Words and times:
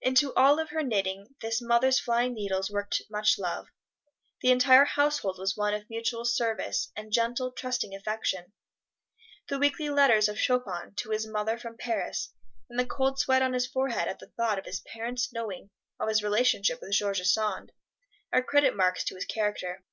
Into 0.00 0.32
all 0.32 0.58
of 0.58 0.70
her 0.70 0.82
knitting 0.82 1.34
this 1.42 1.60
mother's 1.60 2.00
flying 2.00 2.32
needles 2.32 2.70
worked 2.70 3.02
much 3.10 3.38
love. 3.38 3.68
The 4.40 4.50
entire 4.50 4.86
household 4.86 5.36
was 5.38 5.54
one 5.54 5.74
of 5.74 5.90
mutual 5.90 6.24
service, 6.24 6.90
and 6.96 7.12
gentle, 7.12 7.52
trusting 7.52 7.94
affection. 7.94 8.54
The 9.50 9.58
weekly 9.58 9.90
letters 9.90 10.30
of 10.30 10.38
Chopin 10.40 10.94
to 10.94 11.10
his 11.10 11.26
mother 11.26 11.58
from 11.58 11.76
Paris, 11.76 12.32
and 12.70 12.78
the 12.80 12.86
cold 12.86 13.18
sweat 13.18 13.42
on 13.42 13.52
his 13.52 13.66
forehead 13.66 14.08
at 14.08 14.18
the 14.18 14.32
thought 14.38 14.58
of 14.58 14.64
his 14.64 14.80
parents 14.80 15.30
knowing 15.30 15.68
of 16.00 16.08
his 16.08 16.22
relationship 16.22 16.80
with 16.80 16.92
George 16.92 17.20
Sand, 17.20 17.72
are 18.32 18.42
credit 18.42 18.74
marks 18.74 19.04
to 19.04 19.14
his 19.14 19.26
character. 19.26 19.84